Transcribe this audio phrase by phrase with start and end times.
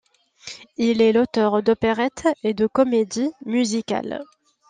[0.77, 4.23] Il est l'auteur d'opérettes et de comédies musicales.